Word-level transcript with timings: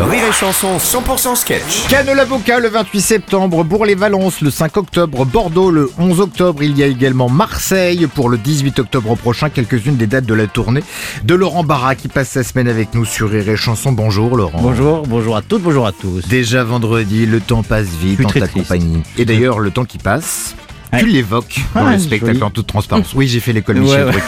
Rire 0.00 0.24
et 0.28 0.32
Chanson 0.32 0.76
100% 0.76 1.36
sketch. 1.36 1.88
Cannes 1.88 2.14
l'avocat 2.14 2.60
le 2.60 2.68
28 2.68 3.00
septembre, 3.00 3.64
Bourg-les-Valences 3.64 4.42
le 4.42 4.50
5 4.50 4.76
octobre, 4.76 5.24
Bordeaux 5.24 5.70
le 5.70 5.90
11 5.98 6.20
octobre, 6.20 6.62
il 6.62 6.76
y 6.76 6.82
a 6.82 6.86
également 6.86 7.30
Marseille 7.30 8.06
pour 8.14 8.28
le 8.28 8.36
18 8.36 8.78
octobre 8.78 9.14
prochain, 9.16 9.48
quelques-unes 9.48 9.96
des 9.96 10.06
dates 10.06 10.26
de 10.26 10.34
la 10.34 10.46
tournée 10.46 10.82
de 11.24 11.34
Laurent 11.34 11.64
Barra 11.64 11.94
qui 11.94 12.08
passe 12.08 12.28
sa 12.28 12.44
semaine 12.44 12.68
avec 12.68 12.94
nous 12.94 13.06
sur 13.06 13.30
Rire 13.30 13.48
et 13.48 13.56
Chanson. 13.56 13.92
Bonjour 13.92 14.36
Laurent. 14.36 14.60
Bonjour, 14.60 15.06
bonjour 15.06 15.36
à 15.36 15.42
toutes, 15.42 15.62
bonjour 15.62 15.86
à 15.86 15.92
tous. 15.92 16.28
Déjà 16.28 16.62
vendredi, 16.62 17.24
le 17.24 17.40
temps 17.40 17.62
passe 17.62 17.88
vite 17.88 18.20
en 18.24 18.28
ta 18.28 18.40
triste. 18.46 18.52
compagnie. 18.68 19.02
Et 19.16 19.24
d'ailleurs, 19.24 19.60
le 19.60 19.70
temps 19.70 19.84
qui 19.86 19.98
passe. 19.98 20.54
Tu 20.98 21.06
l'évoques 21.06 21.60
dans 21.74 21.86
Ah, 21.86 21.92
le 21.92 21.98
spectacle 21.98 22.32
joli. 22.34 22.42
en 22.44 22.50
toute 22.50 22.66
transparence. 22.66 23.12
Oui, 23.14 23.26
j'ai 23.28 23.40
fait 23.40 23.52
l'école 23.52 23.76
Michel 23.78 24.06
Ouais, 24.06 24.12
ouais. 24.14 24.20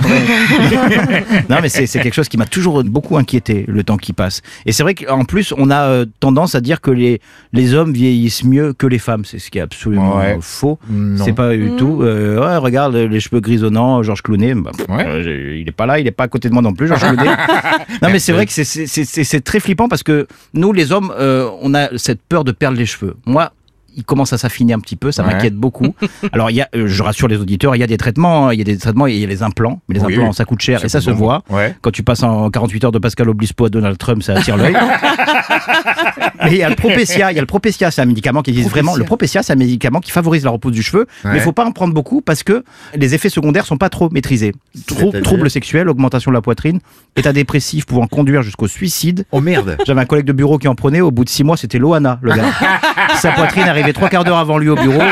Drucker. 0.00 1.44
non 1.48 1.56
mais 1.62 1.68
c'est 1.68 1.86
quelque 1.86 2.14
chose 2.14 2.28
qui 2.28 2.36
m'a 2.36 2.46
toujours 2.46 2.82
beaucoup 2.84 3.16
inquiété, 3.16 3.64
le 3.68 3.82
temps 3.84 3.96
qui 3.96 4.12
passe. 4.12 4.42
Et 4.66 4.72
c'est 4.72 4.82
vrai 4.82 4.94
qu'en 4.94 5.24
plus, 5.24 5.52
on 5.56 5.70
a 5.70 5.82
euh, 5.88 6.06
tendance 6.20 6.54
à 6.54 6.60
dire 6.60 6.80
que 6.80 6.90
les, 6.90 7.20
les 7.52 7.74
hommes 7.74 7.92
vieillissent 7.92 8.44
mieux 8.44 8.72
que 8.72 8.86
les 8.86 8.98
femmes. 8.98 9.24
C'est 9.24 9.38
ce 9.38 9.50
qui 9.50 9.58
est 9.58 9.62
absolument 9.62 10.16
Ouais. 10.18 10.38
faux. 10.40 10.78
C'est 11.24 11.32
pas 11.34 11.54
du 11.56 11.70
tout. 11.76 12.02
euh, 12.02 12.38
ouais, 12.40 12.56
regarde 12.56 12.94
les 12.94 13.20
cheveux 13.20 13.40
grisonnants, 13.40 14.02
Georges 14.02 14.22
Clooney. 14.22 14.54
bah, 14.54 14.70
Ouais. 14.88 15.04
euh, 15.06 15.56
il 15.60 15.68
est 15.68 15.72
pas 15.72 15.86
là, 15.86 15.98
il 15.98 16.06
est 16.06 16.10
pas 16.12 16.24
à 16.24 16.28
côté 16.28 16.48
de 16.48 16.54
moi 16.54 16.62
non 16.62 16.72
plus, 16.72 16.88
Georges 16.88 17.00
Clooney. 17.02 17.30
non 18.02 18.08
mais 18.10 18.18
c'est 18.18 18.32
vrai 18.32 18.46
que 18.46 18.52
c'est- 18.52 19.40
très 19.44 19.60
flippant 19.60 19.88
parce 19.88 20.02
que 20.02 20.26
nous, 20.54 20.72
les 20.72 20.92
hommes, 20.92 21.12
euh, 21.18 21.48
on 21.62 21.74
a 21.74 21.96
cette 21.96 22.20
peur 22.28 22.44
de 22.44 22.52
perdre 22.52 22.76
les 22.78 22.86
cheveux. 22.86 23.14
Moi. 23.26 23.52
Il 23.96 24.04
commence 24.04 24.32
à 24.32 24.38
s'affiner 24.38 24.72
un 24.74 24.78
petit 24.80 24.94
peu, 24.96 25.10
ça 25.10 25.24
Ouais. 25.24 25.32
m'inquiète 25.32 25.54
beaucoup. 25.56 25.94
Alors, 26.32 26.50
il 26.50 26.56
y 26.56 26.60
a, 26.60 26.68
euh, 26.76 26.86
je 26.86 27.02
rassure 27.02 27.26
les 27.28 27.36
auditeurs, 27.38 27.74
il 27.74 27.80
y 27.80 27.82
a 27.82 27.86
des 27.86 27.96
traitements, 27.96 28.48
hein, 28.48 28.52
il 28.52 28.58
y 28.58 28.62
a 28.62 28.64
des 28.64 28.76
traitements, 28.78 29.06
il 29.06 29.16
y 29.16 29.24
a 29.24 29.26
les 29.26 29.42
implants, 29.42 29.80
mais 29.88 29.96
les 29.96 30.00
Oui, 30.04 30.14
implants, 30.14 30.32
ça 30.32 30.44
coûte 30.44 30.60
cher 30.60 30.84
et 30.84 30.88
ça 30.88 31.00
se 31.00 31.10
bon. 31.10 31.16
voit. 31.16 31.42
Ouais. 31.50 31.74
Quand 31.80 31.90
tu 31.90 32.02
passes 32.02 32.22
en 32.22 32.50
48 32.50 32.84
heures 32.84 32.92
de 32.92 32.98
Pascal 32.98 33.28
Obispo 33.28 33.64
à 33.66 33.68
Donald 33.70 33.98
Trump, 33.98 34.22
ça 34.22 34.34
attire 34.34 34.56
l'œil. 34.56 34.76
Mais 36.44 36.52
il 36.52 36.58
y 36.58 36.62
a 36.62 36.68
le 36.68 36.76
Propecia, 36.76 37.32
il 37.32 37.34
y 37.34 37.38
a 37.38 37.40
le 37.42 37.46
Propecia, 37.46 37.90
c'est 37.90 38.00
un 38.00 38.06
médicament 38.06 38.42
qui 38.42 38.50
existe 38.50 38.70
vraiment. 38.70 38.94
Le 38.96 39.04
Propecia, 39.04 39.42
c'est 39.42 39.52
un 39.52 39.56
médicament 39.56 40.00
qui 40.00 40.10
favorise 40.12 40.44
la 40.44 40.50
repousse 40.50 40.72
du 40.72 40.82
cheveu, 40.82 41.06
mais 41.24 41.34
il 41.36 41.40
faut 41.40 41.52
pas 41.52 41.64
en 41.64 41.72
prendre 41.72 41.92
beaucoup 41.94 42.20
parce 42.20 42.42
que 42.42 42.64
les 42.94 43.14
effets 43.14 43.28
secondaires 43.28 43.66
sont 43.66 43.76
pas 43.76 43.88
trop 43.88 44.08
maîtrisés. 44.10 44.52
Trou- 44.86 45.12
troubles 45.22 45.50
sexuels, 45.50 45.88
augmentation 45.88 46.30
de 46.30 46.34
la 46.36 46.40
poitrine, 46.42 46.78
état 47.16 47.32
dépressif 47.32 47.86
pouvant 47.86 48.06
conduire 48.06 48.42
jusqu'au 48.42 48.68
suicide. 48.68 49.24
Oh 49.32 49.40
merde. 49.40 49.76
J'avais 49.86 50.00
un 50.00 50.04
collègue 50.06 50.26
de 50.26 50.32
bureau 50.32 50.58
qui 50.58 50.68
en 50.68 50.74
prenait, 50.74 51.00
au 51.00 51.10
bout 51.10 51.24
de 51.24 51.28
six 51.28 51.44
mois, 51.44 51.56
c'était 51.56 51.78
Loana, 51.78 52.18
le 52.22 52.32
gars. 52.34 52.44
Sa 53.20 53.32
poitrine 53.32 53.64
arrivait 53.78 53.92
trois 53.92 54.08
quarts 54.08 54.24
d'heure 54.24 54.38
avant 54.38 54.58
lui 54.58 54.68
au 54.68 54.74
bureau, 54.74 55.02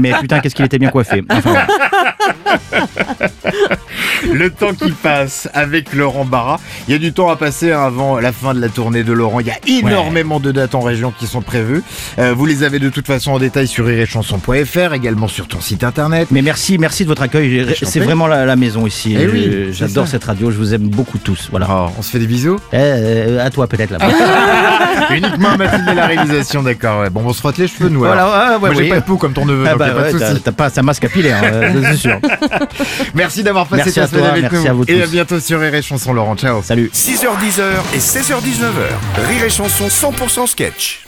mais 0.00 0.12
putain, 0.20 0.40
qu'est-ce 0.40 0.54
qu'il 0.54 0.64
était 0.64 0.78
bien 0.78 0.90
coiffé. 0.90 1.22
Le 4.32 4.50
temps 4.50 4.72
qui 4.72 4.90
passe 4.92 5.48
avec 5.54 5.92
Laurent 5.94 6.24
Barra. 6.24 6.58
Il 6.88 6.92
y 6.92 6.94
a 6.94 6.98
du 6.98 7.12
temps 7.12 7.28
à 7.30 7.36
passer 7.36 7.70
avant 7.72 8.18
la 8.18 8.32
fin 8.32 8.54
de 8.54 8.60
la 8.60 8.68
tournée 8.68 9.04
de 9.04 9.12
Laurent. 9.12 9.40
Il 9.40 9.46
y 9.46 9.50
a 9.50 9.58
énormément 9.66 10.40
de 10.40 10.52
dates 10.52 10.74
en 10.74 10.80
région 10.80 11.12
qui 11.16 11.26
sont 11.26 11.42
prévues. 11.42 11.82
Euh, 12.18 12.32
vous 12.34 12.46
les 12.46 12.62
avez 12.62 12.78
de 12.78 12.88
toute 12.88 13.06
façon 13.06 13.32
en 13.32 13.38
détail 13.38 13.66
sur 13.66 13.90
iréchanson.fr, 13.90 14.94
également 14.94 15.28
sur 15.28 15.48
ton 15.48 15.60
site 15.60 15.84
internet. 15.84 16.28
Mais 16.30 16.42
merci, 16.42 16.78
merci 16.78 17.04
de 17.04 17.08
votre 17.08 17.22
accueil. 17.22 17.74
C'est 17.82 18.00
vraiment 18.00 18.26
la, 18.26 18.44
la 18.46 18.56
maison 18.56 18.86
ici. 18.86 19.16
Eh 19.18 19.26
oui, 19.26 19.68
J'adore 19.72 20.08
cette 20.08 20.24
radio. 20.24 20.50
Je 20.50 20.56
vous 20.56 20.74
aime 20.74 20.88
beaucoup 20.88 21.18
tous. 21.18 21.48
Voilà. 21.50 21.66
Oh, 21.70 21.90
on 21.98 22.02
se 22.02 22.10
fait 22.10 22.18
des 22.18 22.26
bisous 22.26 22.58
Eh, 22.72 22.76
euh, 22.76 23.44
à 23.44 23.50
toi 23.50 23.66
peut-être 23.66 23.90
là. 23.90 23.98
Uniquement 25.10 25.50
à 25.50 25.56
Mathilde 25.56 25.88
et 25.90 25.94
la 25.94 26.06
réalisation, 26.06 26.62
d'accord. 26.62 27.00
Ouais. 27.00 27.10
Bon, 27.10 27.22
on 27.24 27.32
se 27.32 27.38
frotte 27.38 27.58
les 27.58 27.68
cheveux, 27.68 27.88
nous. 27.88 28.00
Voilà, 28.00 28.26
ouais, 28.26 28.54
ouais, 28.54 28.58
Moi, 28.58 28.72
j'ai 28.74 28.82
oui. 28.82 28.88
pas 28.88 29.00
de 29.00 29.04
peau 29.04 29.16
comme 29.16 29.32
ton 29.32 29.44
neveu, 29.44 29.64
Ah 29.66 29.70
donc 29.70 29.78
bah 29.78 29.86
y 29.88 29.90
a 29.90 29.94
pas 29.94 30.12
de 30.12 30.18
ouais, 30.18 30.40
t'as 30.42 30.52
pas 30.52 30.68
un 30.76 30.82
masque 30.82 31.02
capillaire, 31.02 31.40
euh, 31.44 31.82
c'est 31.90 31.96
sûr. 31.96 32.18
Merci 33.14 33.42
d'avoir 33.42 33.66
passé 33.66 33.82
Merci 33.84 33.95
ta 33.96 34.04
à 34.04 34.08
toi, 34.08 34.28
avec 34.28 34.42
merci 34.42 34.56
nous. 34.64 34.66
à 34.68 34.72
vous 34.72 34.84
Et 34.88 35.00
à 35.02 35.04
tous. 35.04 35.10
bientôt 35.12 35.40
sur 35.40 35.60
Rire 35.60 35.74
et 35.74 35.82
Chanson, 35.82 36.12
Laurent. 36.12 36.36
Ciao. 36.36 36.62
Salut. 36.62 36.90
6h10 36.92 37.60
et 37.94 37.98
16h19h. 37.98 39.26
Rire 39.28 39.44
et 39.44 39.50
Chanson 39.50 39.86
100% 39.88 40.46
sketch. 40.46 41.05